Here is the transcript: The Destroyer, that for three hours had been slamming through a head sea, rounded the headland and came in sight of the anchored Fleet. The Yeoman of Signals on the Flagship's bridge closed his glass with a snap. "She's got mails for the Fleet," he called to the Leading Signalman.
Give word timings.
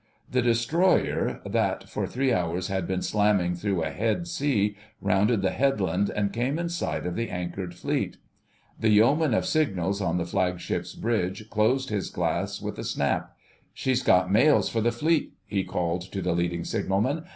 The 0.31 0.41
Destroyer, 0.41 1.41
that 1.45 1.87
for 1.87 2.07
three 2.07 2.33
hours 2.33 2.69
had 2.69 2.87
been 2.87 3.03
slamming 3.03 3.53
through 3.53 3.83
a 3.83 3.91
head 3.91 4.27
sea, 4.27 4.75
rounded 4.99 5.43
the 5.43 5.51
headland 5.51 6.09
and 6.09 6.33
came 6.33 6.57
in 6.57 6.69
sight 6.69 7.05
of 7.05 7.13
the 7.15 7.29
anchored 7.29 7.75
Fleet. 7.75 8.17
The 8.79 8.89
Yeoman 8.89 9.35
of 9.35 9.45
Signals 9.45 10.01
on 10.01 10.17
the 10.17 10.25
Flagship's 10.25 10.95
bridge 10.95 11.51
closed 11.51 11.89
his 11.91 12.09
glass 12.09 12.59
with 12.59 12.79
a 12.79 12.83
snap. 12.83 13.37
"She's 13.75 14.01
got 14.01 14.31
mails 14.31 14.69
for 14.69 14.81
the 14.81 14.91
Fleet," 14.91 15.33
he 15.45 15.63
called 15.63 16.01
to 16.13 16.21
the 16.23 16.33
Leading 16.33 16.63
Signalman. 16.63 17.25